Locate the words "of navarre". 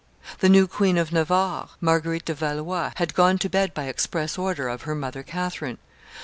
0.97-1.69